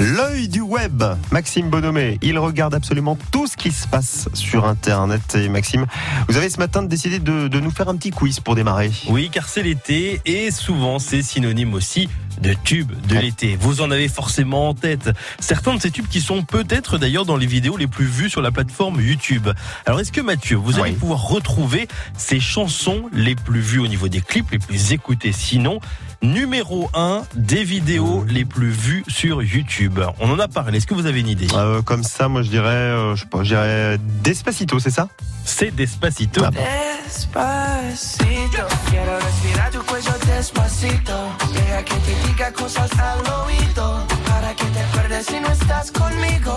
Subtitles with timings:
[0.00, 5.34] L'œil du web, Maxime Bonomé, il regarde absolument tout ce qui se passe sur Internet.
[5.34, 5.84] Et Maxime,
[6.26, 8.90] vous avez ce matin décidé de, de nous faire un petit quiz pour démarrer.
[9.10, 12.08] Oui, car c'est l'été et souvent c'est synonyme aussi
[12.40, 13.56] de tubes de l'été.
[13.60, 15.10] Vous en avez forcément en tête.
[15.38, 18.40] Certains de ces tubes qui sont peut-être d'ailleurs dans les vidéos les plus vues sur
[18.42, 19.48] la plateforme YouTube.
[19.86, 20.96] Alors est-ce que Mathieu, vous allez Oui.
[20.96, 25.80] pouvoir retrouver ces chansons les plus vues au niveau des clips, les plus écoutés Sinon,
[26.22, 30.00] numéro 1 des vidéos les plus vues sur YouTube?
[30.20, 30.78] On en a parlé.
[30.78, 31.48] Est-ce que vous avez une idée?
[31.54, 35.08] Euh, comme ça, moi je dirais, euh, je sais pas, je dirais Despacito, c'est ça?
[35.44, 36.42] C'est Despacito.
[36.44, 36.60] Ah bon.
[37.04, 38.62] Despacito,
[40.40, 41.12] despacito.
[41.52, 44.06] Deja que te diga cosas al oído.
[44.26, 46.52] Para que te acuerdes si no estás conmigo.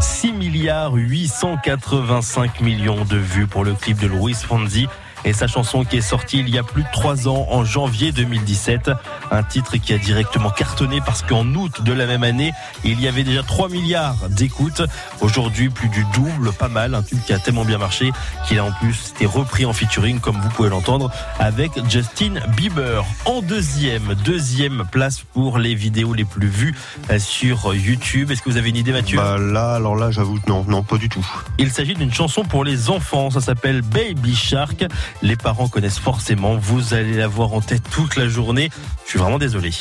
[0.00, 0.92] 6 milliards
[1.40, 4.88] 885 millions de vues pour le clip de Louis Fonzi
[5.24, 8.12] et sa chanson qui est sortie il y a plus de 3 ans en janvier
[8.12, 8.90] 2017.
[9.30, 12.52] Un titre qui a directement cartonné parce qu'en août de la même année,
[12.84, 14.82] il y avait déjà 3 milliards d'écoutes.
[15.20, 16.94] Aujourd'hui, plus du double, pas mal.
[16.94, 18.12] Un tube qui a tellement bien marché
[18.46, 23.04] qu'il a en plus été repris en featuring, comme vous pouvez l'entendre, avec Justin Bieber.
[23.24, 26.74] En deuxième, deuxième place pour les vidéos les plus vues
[27.10, 28.30] euh, sur YouTube.
[28.30, 29.18] Est-ce que vous avez une idée, Mathieu?
[29.18, 31.26] Bah là, alors là, j'avoue que non, non, pas du tout.
[31.58, 34.84] il s'agit d'une chanson pour les enfants, ça s'appelle Baby Shark.
[35.22, 38.70] Les parents connaissent forcément, vous allez la voir en tête toute la journée.
[39.04, 39.72] Je suis vraiment désolé.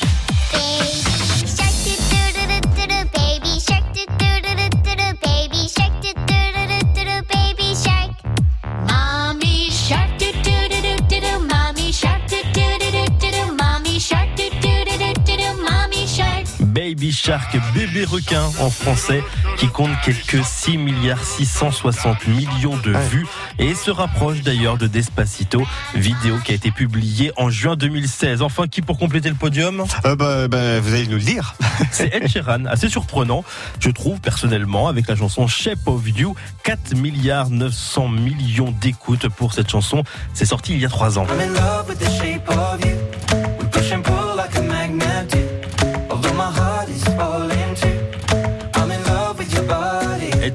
[16.98, 19.24] Baby Shark, bébé requin en français,
[19.58, 23.28] qui compte quelques 6 milliards 660 millions de vues
[23.60, 25.62] et se rapproche d'ailleurs de Despacito,
[25.94, 28.42] vidéo qui a été publiée en juin 2016.
[28.42, 29.86] Enfin, qui pour compléter le podium?
[30.06, 31.54] Euh, bah, bah, vous allez nous le dire.
[31.92, 33.44] C'est Ed Sheeran, assez surprenant,
[33.80, 39.54] je trouve personnellement, avec la chanson Shape of You, 4 milliards 900 millions d'écoutes pour
[39.54, 40.04] cette chanson.
[40.34, 41.28] C'est sorti il y a 3 ans.
[41.30, 42.87] I'm in love with the shape of you.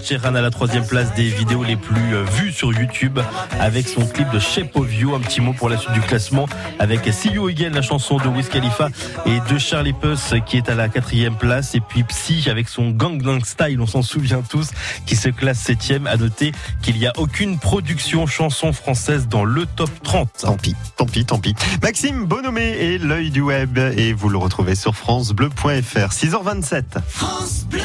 [0.03, 3.21] Sheeran à la troisième place des vidéos les plus euh, vues sur YouTube
[3.61, 5.15] avec son clip de Shape of You.
[5.15, 6.49] Un petit mot pour la suite du classement
[6.79, 8.89] avec See You Again, la chanson de Wiz Khalifa
[9.27, 11.75] et de Charlie Puth qui est à la quatrième place.
[11.75, 14.71] Et puis Psy avec son Gangnam Style, on s'en souvient tous,
[15.07, 16.07] qui se classe septième.
[16.07, 16.53] À noter
[16.83, 20.29] qu'il n'y a aucune production chanson française dans le top 30.
[20.41, 21.55] Tant pis, tant pis, tant pis.
[21.83, 26.13] Maxime Bonomé et l'œil du web et vous le retrouvez sur francebleu.fr.
[26.13, 26.83] 6h27.
[27.07, 27.82] France Bleu.